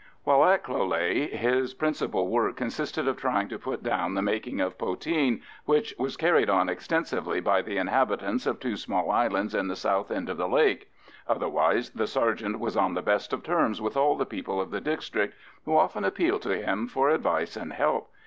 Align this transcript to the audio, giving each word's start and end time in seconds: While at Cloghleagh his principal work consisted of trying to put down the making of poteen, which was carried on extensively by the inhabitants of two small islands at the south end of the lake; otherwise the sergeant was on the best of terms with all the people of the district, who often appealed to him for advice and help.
While 0.23 0.43
at 0.45 0.63
Cloghleagh 0.63 1.29
his 1.29 1.75
principal 1.75 2.27
work 2.27 2.55
consisted 2.57 3.07
of 3.07 3.17
trying 3.17 3.49
to 3.49 3.59
put 3.59 3.83
down 3.83 4.15
the 4.15 4.23
making 4.23 4.59
of 4.59 4.79
poteen, 4.79 5.43
which 5.65 5.93
was 5.99 6.17
carried 6.17 6.49
on 6.49 6.69
extensively 6.69 7.39
by 7.39 7.61
the 7.61 7.77
inhabitants 7.77 8.47
of 8.47 8.59
two 8.59 8.77
small 8.77 9.11
islands 9.11 9.53
at 9.53 9.67
the 9.67 9.75
south 9.75 10.09
end 10.09 10.27
of 10.27 10.37
the 10.37 10.49
lake; 10.49 10.89
otherwise 11.27 11.91
the 11.91 12.07
sergeant 12.07 12.57
was 12.59 12.75
on 12.75 12.95
the 12.95 13.03
best 13.03 13.31
of 13.31 13.43
terms 13.43 13.79
with 13.79 13.95
all 13.95 14.15
the 14.17 14.25
people 14.25 14.59
of 14.59 14.71
the 14.71 14.81
district, 14.81 15.35
who 15.65 15.77
often 15.77 16.03
appealed 16.03 16.41
to 16.41 16.57
him 16.57 16.87
for 16.87 17.11
advice 17.11 17.55
and 17.55 17.73
help. 17.73 18.09